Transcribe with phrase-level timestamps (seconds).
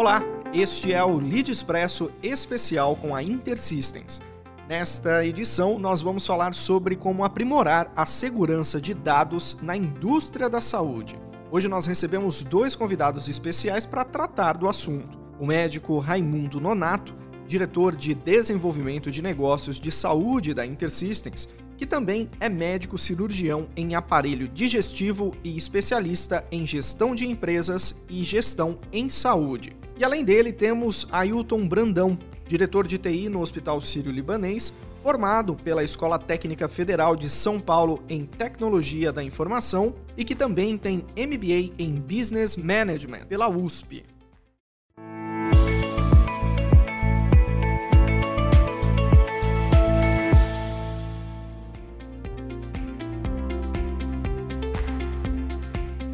[0.00, 4.22] Olá, este é o Lead Expresso especial com a Intersystems.
[4.66, 10.62] Nesta edição, nós vamos falar sobre como aprimorar a segurança de dados na indústria da
[10.62, 11.20] saúde.
[11.50, 15.18] Hoje nós recebemos dois convidados especiais para tratar do assunto.
[15.38, 17.14] O médico Raimundo Nonato,
[17.46, 21.46] diretor de desenvolvimento de negócios de saúde da Intersystems,
[21.76, 28.24] que também é médico cirurgião em aparelho digestivo e especialista em gestão de empresas e
[28.24, 29.78] gestão em saúde.
[30.00, 32.18] E além dele, temos Ailton Brandão,
[32.48, 38.24] diretor de TI no Hospital Sírio-Libanês, formado pela Escola Técnica Federal de São Paulo em
[38.24, 44.02] Tecnologia da Informação e que também tem MBA em Business Management pela USP.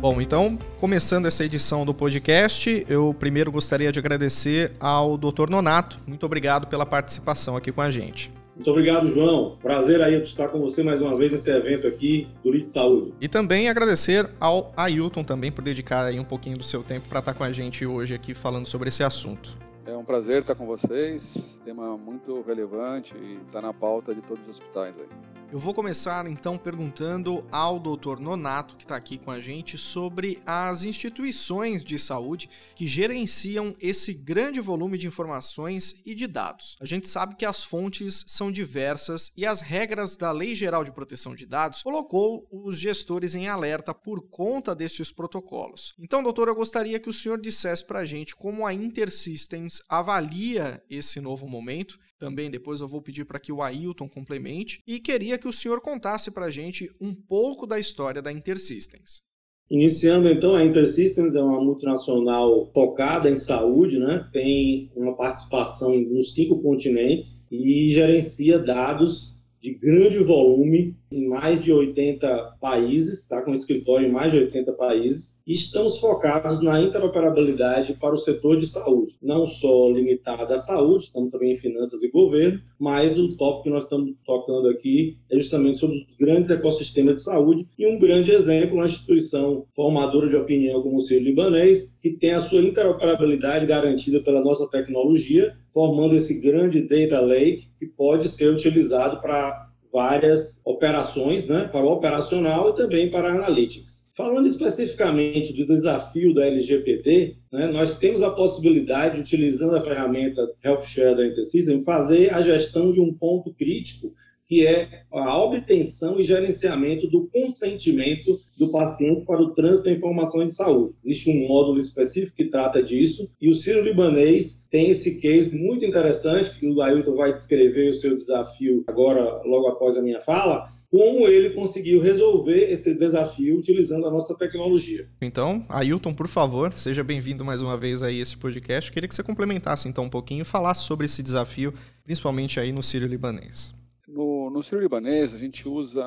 [0.06, 5.50] Bom, então, começando essa edição do podcast, eu primeiro gostaria de agradecer ao Dr.
[5.50, 5.98] Nonato.
[6.06, 8.30] Muito obrigado pela participação aqui com a gente.
[8.54, 9.56] Muito obrigado, João.
[9.60, 13.14] Prazer aí estar com você mais uma vez nesse evento aqui do Lead Saúde.
[13.20, 17.18] E também agradecer ao Ailton também por dedicar aí um pouquinho do seu tempo para
[17.18, 19.58] estar com a gente hoje aqui falando sobre esse assunto.
[19.88, 21.60] É um prazer estar com vocês.
[21.64, 25.06] Tema muito relevante e está na pauta de todos os hospitais aí.
[25.52, 28.18] Eu vou começar então perguntando ao Dr.
[28.18, 34.12] Nonato, que está aqui com a gente, sobre as instituições de saúde que gerenciam esse
[34.12, 36.76] grande volume de informações e de dados.
[36.80, 40.90] A gente sabe que as fontes são diversas e as regras da Lei Geral de
[40.90, 45.94] Proteção de Dados colocou os gestores em alerta por conta destes protocolos.
[45.96, 50.82] Então, doutor, eu gostaria que o senhor dissesse para a gente como a InterSystems avalia
[50.88, 55.38] esse novo momento também depois eu vou pedir para que o Ailton complemente e queria
[55.38, 59.22] que o senhor contasse para a gente um pouco da história da InterSystems.
[59.68, 64.28] Iniciando então, a InterSystems é uma multinacional focada em saúde, né?
[64.32, 71.72] tem uma participação nos cinco continentes e gerencia dados de grande volume em mais de
[71.72, 77.94] 80 países, está com escritório em mais de 80 países, e estamos focados na interoperabilidade
[77.94, 82.10] para o setor de saúde, não só limitada à saúde, estamos também em finanças e
[82.10, 87.14] governo, mas o tópico que nós estamos tocando aqui é justamente sobre os grandes ecossistemas
[87.14, 91.96] de saúde, e um grande exemplo, uma instituição formadora de opinião como o Ciro Libanês,
[92.02, 97.86] que tem a sua interoperabilidade garantida pela nossa tecnologia, formando esse grande data lake que
[97.86, 99.65] pode ser utilizado para
[99.96, 104.10] várias operações, né, para o operacional e também para analytics.
[104.14, 110.82] Falando especificamente do desafio da LGPD, né, nós temos a possibilidade, utilizando a ferramenta Health
[110.82, 114.12] Share da InterSystem, fazer a gestão de um ponto crítico
[114.46, 120.44] que é a obtenção e gerenciamento do consentimento do paciente para o trânsito da informação
[120.44, 120.94] de saúde.
[121.04, 125.84] Existe um módulo específico que trata disso e o Ciro Libanês tem esse case muito
[125.84, 130.70] interessante que o Ailton vai descrever o seu desafio agora, logo após a minha fala,
[130.90, 135.08] como ele conseguiu resolver esse desafio utilizando a nossa tecnologia.
[135.20, 138.92] Então, Ailton, por favor, seja bem-vindo mais uma vez a esse podcast.
[138.92, 141.74] Queria que você complementasse então um pouquinho e falasse sobre esse desafio,
[142.04, 143.74] principalmente aí no Sírio Libanês.
[144.06, 146.04] No, no Sírio Libanês, a gente usa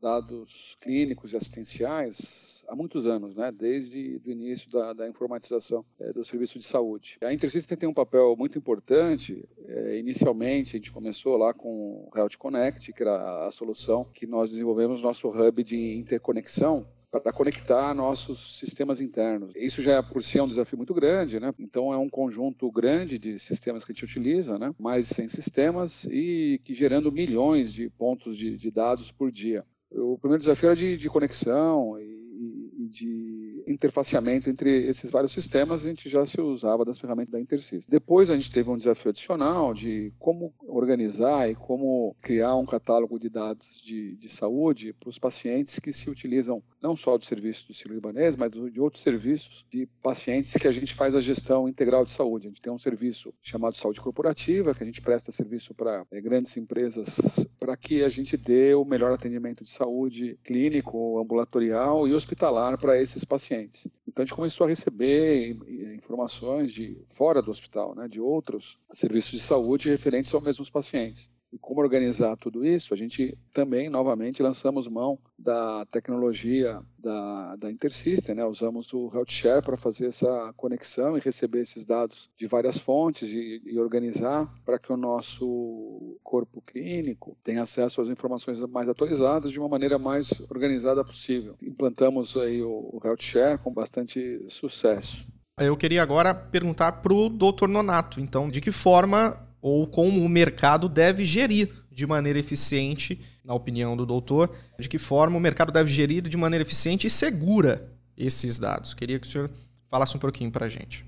[0.00, 3.50] dados clínicos e assistenciais há muitos anos, né?
[3.50, 7.16] desde o início da, da informatização é, do serviço de saúde.
[7.22, 9.48] A InterSystem tem um papel muito importante.
[9.66, 14.26] É, inicialmente, a gente começou lá com o Health Connect, que era a solução que
[14.26, 19.52] nós desenvolvemos nosso hub de interconexão para conectar nossos sistemas internos.
[19.56, 21.54] Isso já por si é um desafio muito grande, né?
[21.58, 24.74] Então é um conjunto grande de sistemas que a gente utiliza, né?
[24.78, 29.64] Mais de 100 sistemas e que gerando milhões de pontos de, de dados por dia.
[29.90, 35.88] O primeiro desafio era de, de conexão e de interfaceamento entre esses vários sistemas, a
[35.88, 37.86] gente já se usava das ferramentas da InterSys.
[37.86, 43.18] Depois a gente teve um desafio adicional de como organizar e como criar um catálogo
[43.18, 47.68] de dados de, de saúde para os pacientes que se utilizam não só do serviço
[47.68, 51.68] do Ciro Libanês, mas de outros serviços de pacientes que a gente faz a gestão
[51.68, 52.46] integral de saúde.
[52.46, 56.20] A gente tem um serviço chamado Saúde Corporativa, que a gente presta serviço para é,
[56.20, 57.18] grandes empresas
[57.58, 63.00] para que a gente dê o melhor atendimento de saúde clínico, ambulatorial e hospitalar para
[63.00, 63.57] esses pacientes.
[63.62, 65.56] Então a gente começou a receber
[65.94, 71.30] informações de fora do hospital, né, de outros serviços de saúde referentes aos mesmos pacientes
[71.52, 77.70] e como organizar tudo isso, a gente também, novamente, lançamos mão da tecnologia da, da
[77.70, 78.44] InterSystem, né?
[78.44, 83.62] usamos o HealthShare para fazer essa conexão e receber esses dados de várias fontes e,
[83.64, 89.58] e organizar para que o nosso corpo clínico tenha acesso às informações mais atualizadas de
[89.58, 91.54] uma maneira mais organizada possível.
[91.62, 95.26] Implantamos aí o, o HealthShare com bastante sucesso.
[95.58, 100.28] Eu queria agora perguntar para o doutor Nonato, então, de que forma ou como o
[100.28, 105.72] mercado deve gerir de maneira eficiente, na opinião do doutor, de que forma o mercado
[105.72, 108.94] deve gerir de maneira eficiente e segura esses dados.
[108.94, 109.50] Queria que o senhor
[109.90, 111.04] falasse um pouquinho para a gente.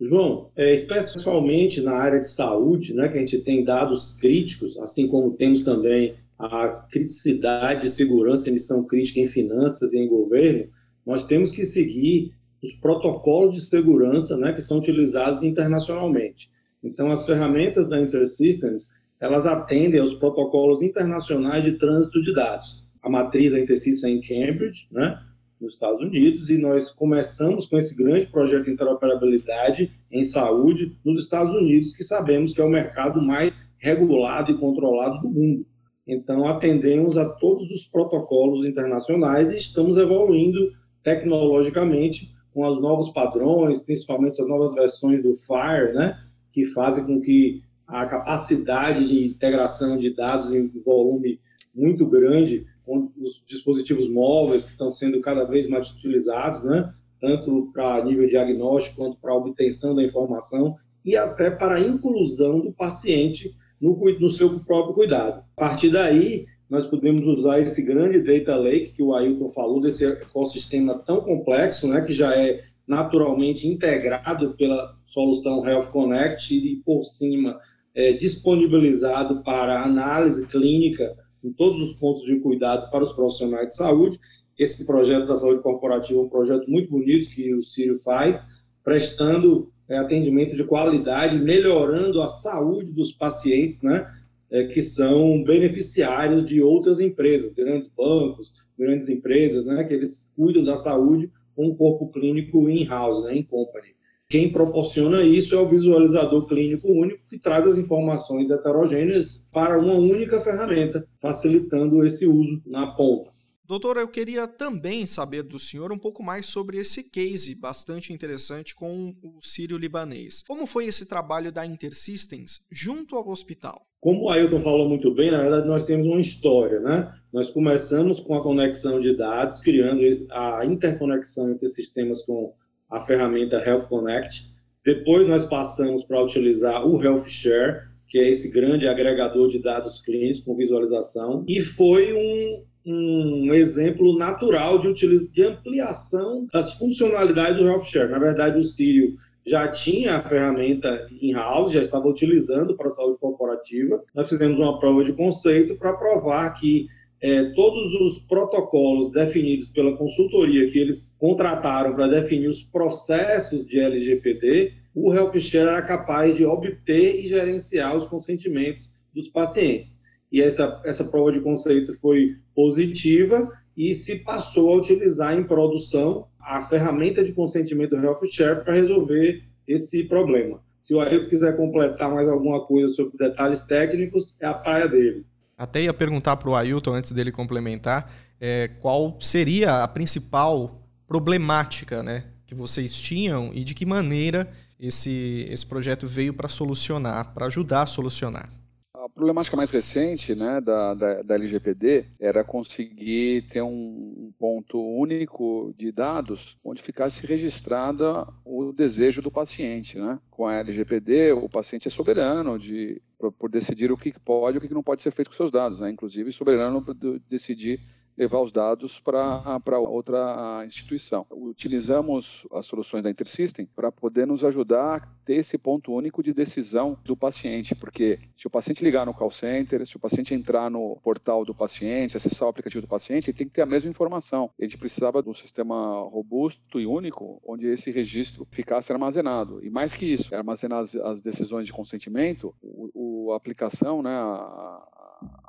[0.00, 5.06] João, é, especialmente na área de saúde, né, que a gente tem dados críticos, assim
[5.06, 10.68] como temos também a criticidade de segurança emissão crítica em finanças e em governo,
[11.06, 12.32] nós temos que seguir
[12.62, 16.50] os protocolos de segurança né, que são utilizados internacionalmente.
[16.84, 22.84] Então, as ferramentas da InterSystems, elas atendem aos protocolos internacionais de trânsito de dados.
[23.02, 25.18] A matriz da InterSystems é em Cambridge, né,
[25.58, 31.22] nos Estados Unidos, e nós começamos com esse grande projeto de interoperabilidade em saúde nos
[31.22, 35.66] Estados Unidos, que sabemos que é o mercado mais regulado e controlado do mundo.
[36.06, 40.70] Então, atendemos a todos os protocolos internacionais e estamos evoluindo
[41.02, 46.18] tecnologicamente com os novos padrões, principalmente as novas versões do FHIR, né,
[46.54, 51.40] que fazem com que a capacidade de integração de dados em volume
[51.74, 57.70] muito grande, com os dispositivos móveis que estão sendo cada vez mais utilizados, né, tanto
[57.74, 63.52] para nível diagnóstico quanto para obtenção da informação e até para a inclusão do paciente
[63.80, 65.42] no, no seu próprio cuidado.
[65.56, 70.06] A partir daí, nós podemos usar esse grande data lake que o Ailton falou, desse
[70.06, 77.04] ecossistema tão complexo, né, que já é naturalmente integrado pela solução Health Connect e, por
[77.04, 77.58] cima,
[77.94, 83.76] é, disponibilizado para análise clínica em todos os pontos de cuidado para os profissionais de
[83.76, 84.18] saúde.
[84.58, 88.46] Esse projeto da saúde corporativa é um projeto muito bonito que o Círio faz,
[88.82, 94.06] prestando é, atendimento de qualidade, melhorando a saúde dos pacientes, né?
[94.54, 100.62] é, que são beneficiários de outras empresas, grandes bancos, grandes empresas, né, que eles cuidam
[100.62, 103.94] da saúde com um corpo clínico in-house, né, in company.
[104.28, 109.94] Quem proporciona isso é o visualizador clínico único, que traz as informações heterogêneas para uma
[109.94, 113.33] única ferramenta, facilitando esse uso na ponta.
[113.66, 118.74] Doutor, eu queria também saber do senhor um pouco mais sobre esse case bastante interessante
[118.74, 120.42] com o sírio libanês.
[120.46, 123.86] Como foi esse trabalho da InterSystems junto ao hospital?
[124.02, 127.10] Como o Ailton falou muito bem, na verdade nós temos uma história, né?
[127.32, 132.52] Nós começamos com a conexão de dados, criando a interconexão entre sistemas com
[132.90, 134.46] a ferramenta Health Connect.
[134.84, 140.02] Depois nós passamos para utilizar o Health Share, que é esse grande agregador de dados
[140.02, 147.66] clínicos com visualização, e foi um, um exemplo natural de, de ampliação das funcionalidades do
[147.66, 148.10] Health Share.
[148.10, 149.14] Na verdade, o Sírio
[149.46, 154.02] já tinha a ferramenta in-house, já estava utilizando para a saúde corporativa.
[154.14, 156.86] Nós fizemos uma prova de conceito para provar que
[157.20, 163.80] é, todos os protocolos definidos pela consultoria que eles contrataram para definir os processos de
[163.80, 170.03] LGPD, o HealthShare era capaz de obter e gerenciar os consentimentos dos pacientes.
[170.34, 176.26] E essa, essa prova de conceito foi positiva e se passou a utilizar em produção
[176.40, 180.60] a ferramenta de consentimento Health Share para resolver esse problema.
[180.80, 185.24] Se o Ailton quiser completar mais alguma coisa sobre detalhes técnicos, é a praia dele.
[185.56, 192.02] Até ia perguntar para o Ailton, antes dele complementar, é, qual seria a principal problemática
[192.02, 194.50] né, que vocês tinham e de que maneira
[194.80, 198.63] esse, esse projeto veio para solucionar, para ajudar a solucionar.
[199.04, 205.74] A problemática mais recente né, da, da, da LGPD era conseguir ter um, ponto único
[205.76, 209.98] de dados onde ficasse registrada o desejo do paciente.
[209.98, 210.18] Né?
[210.30, 214.58] Com a LGPD, o paciente é soberano de, por, por decidir o que pode e
[214.58, 215.90] o que não pode ser feito com seus dados, né?
[215.90, 217.80] inclusive soberano de decidir
[218.16, 221.26] levar os dados para outra instituição.
[221.30, 226.32] Utilizamos as soluções da InterSystem para poder nos ajudar a ter esse ponto único de
[226.32, 230.70] decisão do paciente, porque se o paciente ligar no call center, se o paciente entrar
[230.70, 233.90] no portal do paciente, acessar o aplicativo do paciente, ele tem que ter a mesma
[233.90, 234.50] informação.
[234.60, 239.64] A gente precisava de um sistema robusto e único, onde esse registro ficasse armazenado.
[239.64, 242.90] E mais que isso, armazenar as, decisões de consentimento, o,
[243.26, 244.93] o a aplicação, né, a,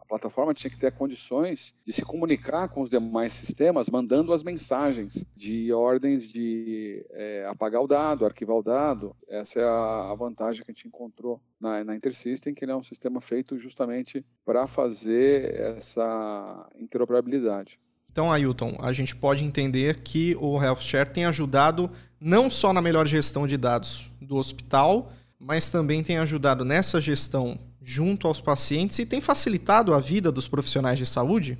[0.06, 4.44] a plataforma tinha que ter condições de se comunicar com os demais sistemas, mandando as
[4.44, 9.16] mensagens de ordens de é, apagar o dado, arquivar o dado.
[9.28, 13.20] Essa é a, vantagem que a gente encontrou na, na InterSystem, que é um sistema
[13.20, 17.80] feito justamente para fazer essa interoperabilidade.
[18.12, 23.06] Então, Ailton, a gente pode entender que o HealthShare tem ajudado não só na melhor
[23.06, 29.06] gestão de dados do hospital, mas também tem ajudado nessa gestão junto aos pacientes e
[29.06, 31.56] tem facilitado a vida dos profissionais de saúde?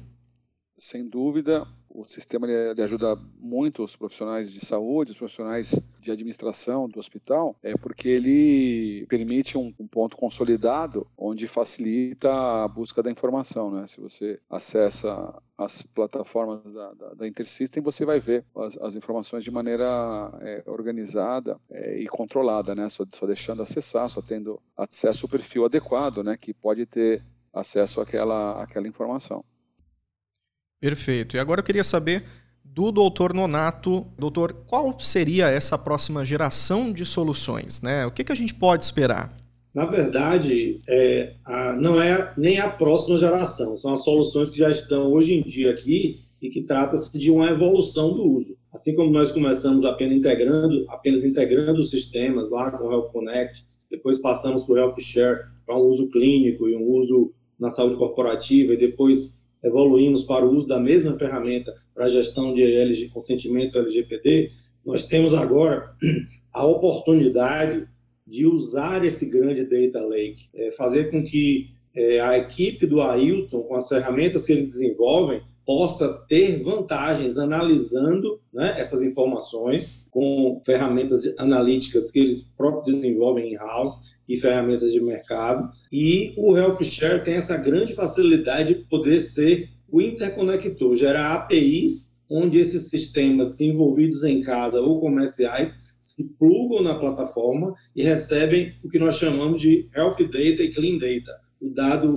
[0.76, 6.90] Sem dúvida, o sistema ele, ajuda muito os profissionais de saúde, os profissionais de administração
[6.90, 13.10] do hospital, é porque ele permite um, um ponto consolidado onde facilita a busca da
[13.10, 13.72] informação.
[13.72, 13.88] Né?
[13.88, 19.44] Se você acessa as plataformas da, da, da InterSystem, você vai ver as, as informações
[19.44, 19.86] de maneira
[20.42, 22.90] é, organizada é, e controlada, né?
[22.90, 26.36] Só, só, deixando acessar, só tendo acesso ao perfil adequado, né?
[26.36, 27.24] Que pode ter
[27.54, 29.46] acesso àquela, àquela informação.
[30.80, 31.36] Perfeito.
[31.36, 32.24] E agora eu queria saber
[32.64, 34.06] do doutor Nonato.
[34.18, 37.82] Doutor, qual seria essa próxima geração de soluções?
[37.82, 38.06] Né?
[38.06, 39.36] O que, que a gente pode esperar?
[39.74, 44.70] Na verdade, é, a, não é nem a próxima geração, são as soluções que já
[44.70, 48.58] estão hoje em dia aqui e que trata-se de uma evolução do uso.
[48.74, 53.66] Assim como nós começamos apenas integrando, apenas integrando os sistemas lá com o Health Connect,
[53.92, 57.98] depois passamos para o Health Share para um uso clínico e um uso na saúde
[57.98, 59.35] corporativa e depois
[59.66, 64.52] evoluímos para o uso da mesma ferramenta para a gestão de LG, consentimento LGPD,
[64.86, 65.92] nós temos agora
[66.54, 67.88] a oportunidade
[68.26, 73.64] de usar esse grande data lake, é, fazer com que é, a equipe do Ailton,
[73.64, 81.22] com as ferramentas que eles desenvolvem, possa ter vantagens analisando né, essas informações com ferramentas
[81.38, 85.70] analíticas que eles próprios desenvolvem in-house e ferramentas de mercado.
[85.92, 92.16] E o Health Share tem essa grande facilidade de poder ser o interconector, gerar APIs
[92.30, 98.90] onde esses sistemas desenvolvidos em casa ou comerciais se plugam na plataforma e recebem o
[98.90, 102.14] que nós chamamos de Health Data e Clean Data, o dado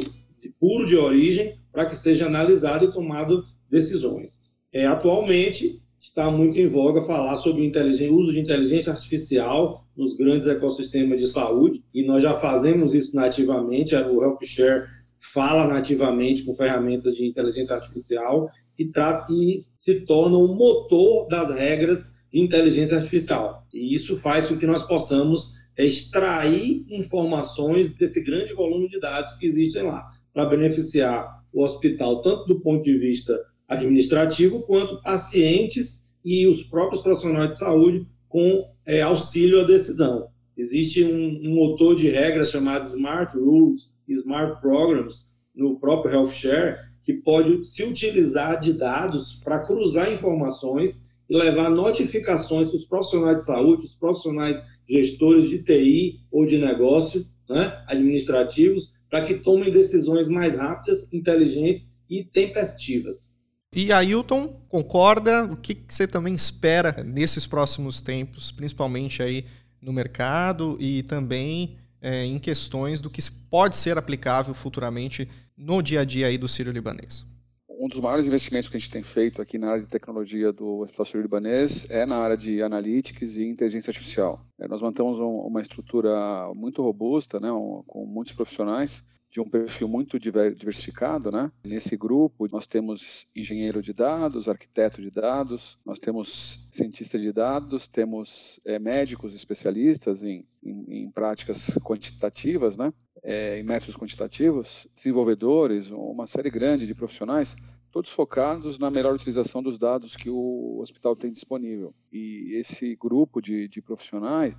[0.58, 4.42] puro de origem para que seja analisado e tomado decisões.
[4.72, 10.46] É, atualmente, está muito em voga falar sobre o uso de inteligência artificial nos grandes
[10.46, 14.86] ecossistemas de saúde, e nós já fazemos isso nativamente, o HealthShare
[15.20, 18.48] fala nativamente com ferramentas de inteligência artificial
[18.78, 23.66] e, trata, e se torna o motor das regras de inteligência artificial.
[23.74, 29.46] E isso faz com que nós possamos extrair informações desse grande volume de dados que
[29.46, 33.38] existem lá, para beneficiar o hospital, tanto do ponto de vista
[33.68, 40.28] administrativo, quanto pacientes e os próprios profissionais de saúde com é, auxílio à decisão.
[40.56, 47.14] Existe um, um, motor de regras chamado Smart Rules, Smart Programs, no próprio HealthShare, que
[47.14, 53.44] pode se utilizar de dados para cruzar informações e levar notificações para os profissionais de
[53.44, 60.28] saúde, os profissionais gestores de TI ou de negócio, né, administrativos, para que tomem decisões
[60.28, 63.38] mais rápidas, inteligentes e tempestivas.
[63.72, 65.44] E Ailton, concorda?
[65.44, 69.44] O que, você também espera nesses próximos tempos, principalmente aí
[69.80, 73.20] no mercado e também é, em questões do que
[73.50, 77.26] pode ser aplicável futuramente no dia a dia aí do Sírio Libanês?
[77.68, 80.80] Um dos maiores investimentos que a gente tem feito aqui na área de tecnologia do
[80.80, 84.40] Hospital Sírio Libanês é na área de analytics e inteligência artificial.
[84.58, 86.10] É, nós mantemos um, uma estrutura
[86.54, 91.52] muito robusta, né, um, com muitos profissionais de um perfil muito diversificado, né?
[91.64, 97.87] Nesse grupo nós temos engenheiro de dados, arquiteto de dados, nós temos cientista de dados,
[97.87, 102.92] temos é, médicos especialistas em, em, em, práticas quantitativas, né?
[103.23, 107.56] É, em métodos quantitativos, desenvolvedores, uma série grande de profissionais,
[107.90, 111.92] todos focados na melhor utilização dos dados que o hospital tem disponível.
[112.12, 114.54] E esse grupo de, de profissionais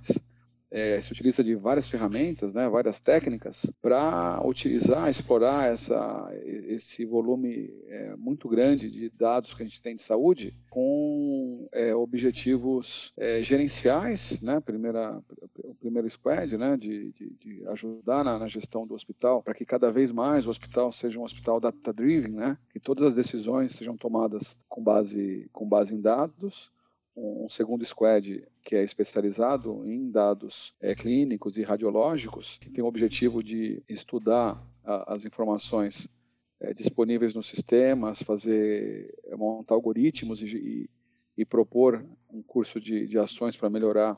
[0.70, 7.70] é, se utiliza de várias ferramentas, né, várias técnicas, para utilizar, explorar essa, esse volume
[7.88, 13.42] é, muito grande de dados que a gente tem de saúde com é, objetivos é,
[13.42, 15.20] gerenciais, né, primeira,
[15.58, 19.64] o primeiro squad, né, de, de, de ajudar na, na, gestão do hospital, para que
[19.64, 23.96] cada vez mais o hospital seja um hospital data-driven, né, que todas as decisões sejam
[23.96, 26.70] tomadas com base, com base em dados,
[27.20, 32.86] um segundo squad que é especializado em dados é, clínicos e radiológicos, que tem o
[32.86, 36.08] objetivo de estudar a, as informações
[36.60, 40.90] é, disponíveis nos sistemas, fazer é, montar algoritmos e, e,
[41.36, 44.16] e propor um curso de, de ações para melhorar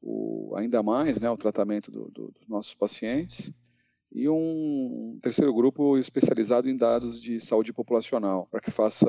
[0.00, 3.52] o, ainda mais né, o tratamento do, do, dos nossos pacientes
[4.16, 9.06] e um terceiro grupo especializado em dados de saúde populacional, para que faça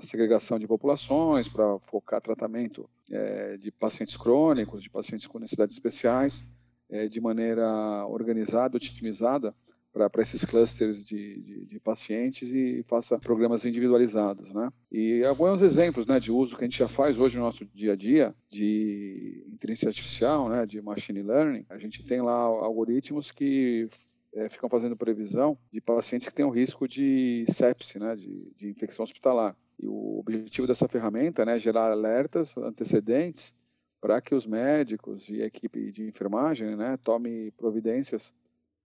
[0.00, 6.44] segregação de populações, para focar tratamento é, de pacientes crônicos, de pacientes com necessidades especiais,
[6.90, 7.64] é, de maneira
[8.08, 9.54] organizada, otimizada,
[9.92, 14.72] para esses clusters de, de, de, pacientes e faça programas individualizados, né?
[14.90, 17.92] E alguns exemplos, né, de uso que a gente já faz hoje no nosso dia
[17.92, 21.66] a dia de inteligência artificial, né, de machine learning.
[21.68, 23.86] A gente tem lá algoritmos que
[24.34, 28.70] é, ficam fazendo previsão de pacientes que têm um risco de sepse, né, de, de
[28.70, 29.56] infecção hospitalar.
[29.78, 33.54] E o objetivo dessa ferramenta né, é gerar alertas antecedentes
[34.00, 38.34] para que os médicos e a equipe de enfermagem né, tome providências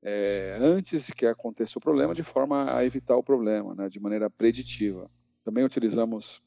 [0.03, 4.29] é, antes que aconteça o problema, de forma a evitar o problema, né, de maneira
[4.29, 5.09] preditiva.
[5.43, 6.41] Também utilizamos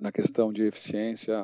[0.00, 1.42] na questão de eficiência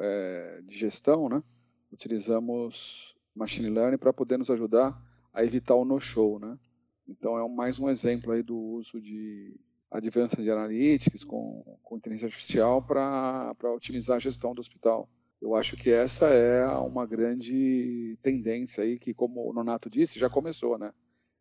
[0.00, 1.42] é, de gestão, né,
[1.90, 4.96] utilizamos machine learning para poder nos ajudar
[5.36, 6.58] a evitar o no-show, né?
[7.06, 9.54] Então é mais um exemplo aí do uso de
[9.90, 15.06] Advanced Analytics com, com inteligência artificial para otimizar a gestão do hospital.
[15.40, 20.30] Eu acho que essa é uma grande tendência aí que, como o Nonato disse, já
[20.30, 20.90] começou, né?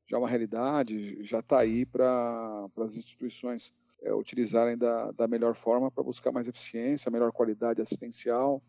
[0.05, 3.73] Já é uma realidade, já está aí para as instituições
[4.03, 8.61] é, utilizarem da, da melhor forma para buscar mais eficiência, melhor qualidade assistencial,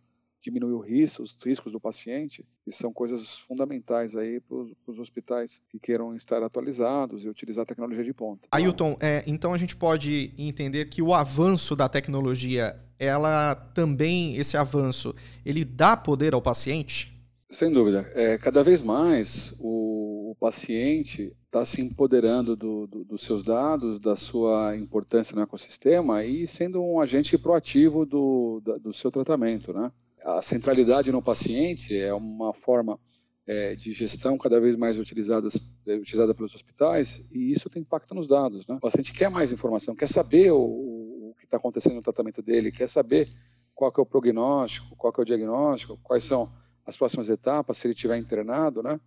[0.47, 5.61] diminuir o risco, os riscos do paciente, que são coisas fundamentais aí para os hospitais
[5.69, 8.47] que queiram estar atualizados e utilizar a tecnologia de ponta.
[8.51, 14.57] Ailton, é, então a gente pode entender que o avanço da tecnologia, ela também, esse
[14.57, 17.13] avanço, ele dá poder ao paciente?
[17.51, 18.11] Sem dúvida.
[18.15, 24.01] É, cada vez mais o, o paciente está se empoderando do, do, dos seus dados,
[24.01, 29.73] da sua importância no ecossistema e sendo um agente proativo do, da, do seu tratamento,
[29.73, 29.91] né?
[30.27, 32.99] A centralidade no paciente é uma forma
[33.47, 35.49] é, de gestão cada vez mais utilizada,
[35.87, 38.67] é, utilizada pelos hospitais e isso tem impacto nos dados.
[38.67, 38.75] Né?
[38.75, 42.73] O paciente quer mais informação, quer saber o, o que está acontecendo no tratamento dele,
[42.73, 43.29] quer saber
[43.73, 46.53] qual é o prognóstico, qual é o diagnóstico, quais são
[46.85, 48.99] as próximas etapas, se ele estiver internado, né?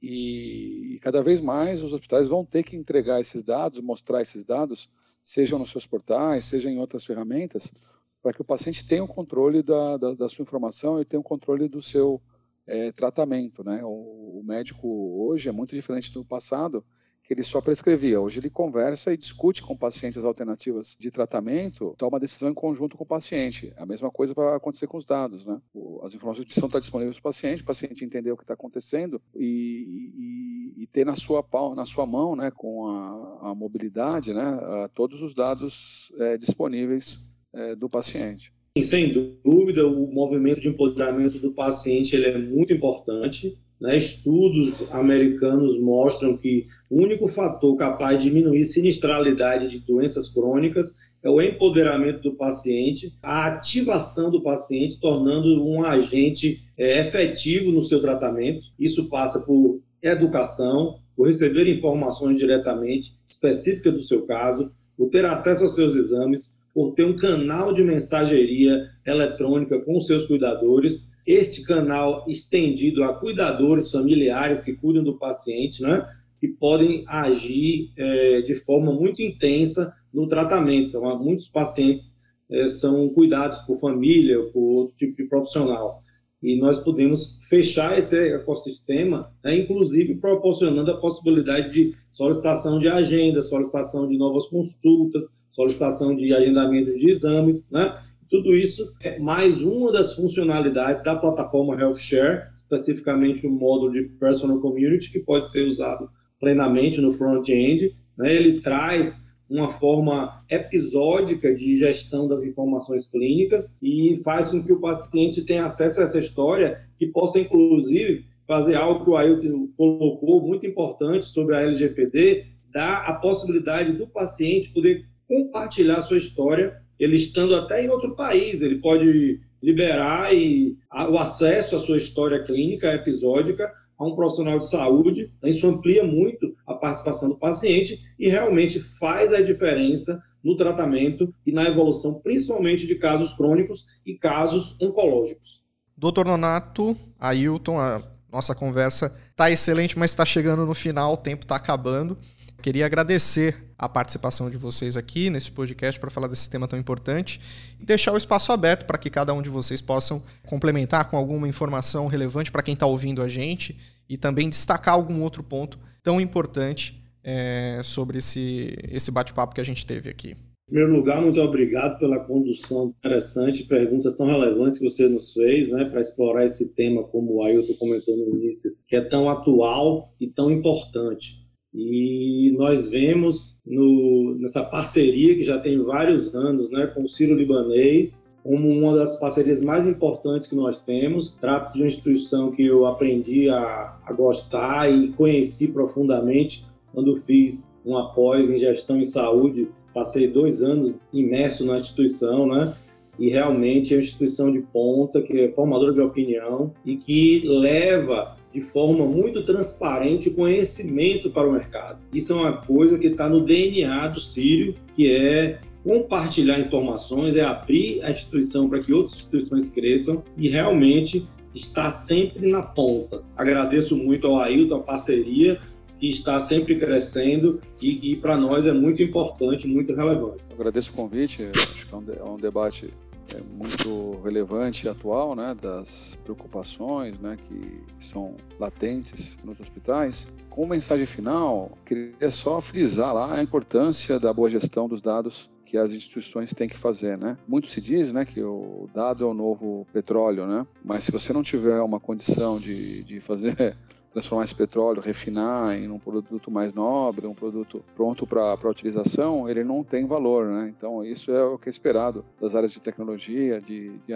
[0.00, 4.44] E, e cada vez mais os hospitais vão ter que entregar esses dados, mostrar esses
[4.44, 4.88] dados,
[5.24, 7.72] sejam nos seus portais, seja em outras ferramentas,
[8.22, 11.24] para que o paciente tenha o controle da, da, da, sua informação e tenha o
[11.24, 12.20] controle do seu
[12.66, 13.62] é, tratamento.
[13.62, 13.80] Né?
[13.84, 14.88] O, o, médico
[15.26, 16.84] hoje é muito diferente do passado,
[17.22, 18.20] que ele só prescrevia.
[18.20, 23.04] Hoje ele conversa e discute com pacientes alternativas de tratamento, toma decisão em conjunto com
[23.04, 23.72] o paciente.
[23.76, 25.44] A mesma coisa vai acontecer com os dados.
[25.44, 25.60] Né?
[26.02, 30.72] as informações estar disponíveis para o paciente, o paciente entender o que está acontecendo e,
[30.76, 35.20] e, e, ter na sua, na sua mão, né, com a, a mobilidade, né, todos
[35.20, 38.52] os dados é, disponíveis é, do paciente.
[38.80, 39.12] Sem
[39.44, 43.58] dúvida, o movimento de empoderamento do paciente ele é muito importante.
[43.80, 43.96] Né?
[43.96, 51.28] Estudos americanos mostram que o único fator capaz de diminuir sinistralidade de doenças crônicas é
[51.28, 58.00] o empoderamento do paciente, a ativação do paciente, tornando um agente é, efetivo no seu
[58.00, 58.60] tratamento.
[58.78, 65.64] Isso passa por educação, por receber informações diretamente específicas do seu caso, por ter acesso
[65.64, 71.62] aos seus exames, por ter um canal de mensageria eletrônica com os seus cuidadores, este
[71.62, 76.08] canal estendido a cuidadores familiares que cuidam do paciente, né,
[76.40, 80.88] que podem agir é, de forma muito intensa no tratamento.
[80.88, 82.18] Então, muitos pacientes
[82.50, 86.02] é, são cuidados por família, por outro tipo de profissional.
[86.42, 93.42] E nós podemos fechar esse ecossistema, né, inclusive proporcionando a possibilidade de solicitação de agenda,
[93.42, 95.24] solicitação de novas consultas,
[95.58, 98.00] solicitação de agendamento de exames, né?
[98.30, 104.60] Tudo isso é mais uma das funcionalidades da plataforma HealthShare, especificamente o módulo de Personal
[104.60, 107.92] Community, que pode ser usado plenamente no front-end.
[108.16, 108.36] Né?
[108.36, 114.80] Ele traz uma forma episódica de gestão das informações clínicas e faz com que o
[114.80, 120.46] paciente tenha acesso a essa história, que possa, inclusive, fazer algo que o Ailton colocou
[120.46, 127.16] muito importante sobre a LGPD, dar a possibilidade do paciente poder compartilhar sua história, ele
[127.16, 132.42] estando até em outro país, ele pode liberar e, a, o acesso à sua história
[132.42, 135.32] clínica episódica a um profissional de saúde.
[135.44, 141.52] Isso amplia muito a participação do paciente e realmente faz a diferença no tratamento e
[141.52, 145.58] na evolução, principalmente de casos crônicos e casos oncológicos.
[145.96, 151.42] Doutor Nonato, Ailton, a nossa conversa está excelente, mas está chegando no final, o tempo
[151.42, 152.16] está acabando.
[152.60, 157.40] Queria agradecer a participação de vocês aqui nesse podcast para falar desse tema tão importante
[157.80, 161.46] e deixar o espaço aberto para que cada um de vocês possam complementar com alguma
[161.46, 163.76] informação relevante para quem está ouvindo a gente
[164.08, 169.64] e também destacar algum outro ponto tão importante é, sobre esse, esse bate-papo que a
[169.64, 170.30] gente teve aqui.
[170.30, 175.70] Em primeiro lugar, muito obrigado pela condução interessante, perguntas tão relevantes que você nos fez,
[175.70, 180.12] né, para explorar esse tema, como o Ailton comentou no início, que é tão atual
[180.20, 181.47] e tão importante.
[181.80, 187.36] E nós vemos no, nessa parceria que já tem vários anos né, com o Ciro
[187.36, 191.38] Libanês, como uma das parcerias mais importantes que nós temos.
[191.38, 197.64] Trata-se de uma instituição que eu aprendi a, a gostar e conheci profundamente quando fiz
[197.84, 202.74] uma pós em gestão em saúde passei dois anos imerso na instituição, né?
[203.18, 208.36] E realmente é uma instituição de ponta, que é formadora de opinião e que leva
[208.52, 211.98] de forma muito transparente o conhecimento para o mercado.
[212.12, 217.42] Isso é uma coisa que está no DNA do Sírio, que é compartilhar informações, é
[217.42, 223.22] abrir a instituição para que outras instituições cresçam e realmente estar sempre na ponta.
[223.36, 225.58] Agradeço muito ao Ailton a parceria
[225.98, 230.42] que está sempre crescendo e que para nós é muito importante, muito relevante.
[230.52, 232.86] agradeço o convite, acho que é um, debate
[233.34, 240.28] é muito relevante e atual, né, das preocupações, né, que são latentes nos hospitais.
[240.48, 245.76] Com mensagem final, queria só frisar lá a importância da boa gestão dos dados que
[245.76, 247.36] as instituições têm que fazer, né?
[247.46, 250.66] Muito se diz, né, que o dado é o novo petróleo, né?
[250.82, 253.76] Mas se você não tiver uma condição de, de fazer
[254.12, 259.64] transformar esse petróleo, refinar em um produto mais nobre, um produto pronto para utilização, ele
[259.64, 260.72] não tem valor, né?
[260.76, 264.14] Então isso é o que é esperado das áreas de tecnologia, de, de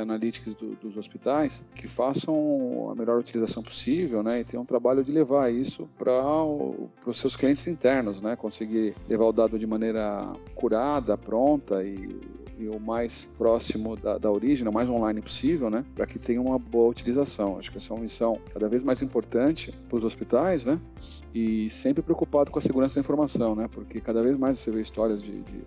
[0.59, 4.41] do, dos hospitais, que façam a melhor utilização possível, né?
[4.41, 6.13] E tenham um trabalho de levar isso para
[7.07, 8.37] os seus clientes internos, né?
[8.37, 10.19] Conseguir levar o dado de maneira
[10.55, 15.85] curada, pronta e e o mais próximo da, da origem, o mais online possível, né?
[15.95, 17.59] Para que tenha uma boa utilização.
[17.59, 20.79] Acho que essa é uma missão cada vez mais importante para os hospitais, né?
[21.35, 23.69] E sempre preocupado com a segurança da informação, né?
[23.71, 25.65] Porque cada vez mais você vê histórias de, de,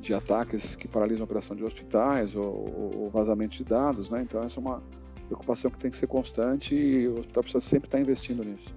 [0.00, 4.22] de ataques que paralisam a operação de hospitais ou, ou, vazamento de dados, né?
[4.22, 4.82] Então essa é uma
[5.26, 8.74] preocupação que tem que ser constante e o hospital precisa sempre estar investindo nisso.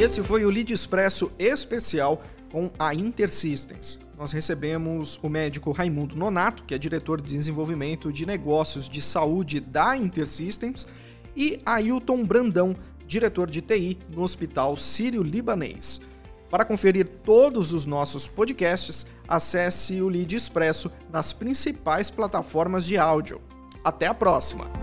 [0.00, 3.98] Esse foi o Lead Expresso especial com a Intersystems.
[4.16, 9.60] Nós recebemos o médico Raimundo Nonato, que é diretor de desenvolvimento de negócios de saúde
[9.60, 10.88] da Intersystems,
[11.36, 12.74] e Ailton Brandão,
[13.06, 16.00] diretor de TI no Hospital Sírio-Libanês.
[16.48, 23.38] Para conferir todos os nossos podcasts, acesse o Lead Expresso nas principais plataformas de áudio.
[23.84, 24.79] Até a próxima!